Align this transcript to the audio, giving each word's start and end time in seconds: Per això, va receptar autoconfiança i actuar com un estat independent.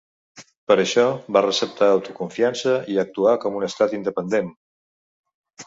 Per 0.69 0.77
això, 0.83 1.03
va 1.37 1.43
receptar 1.47 1.91
autoconfiança 1.97 2.75
i 2.95 2.99
actuar 3.05 3.37
com 3.47 3.61
un 3.63 3.69
estat 3.71 3.97
independent. 4.01 4.53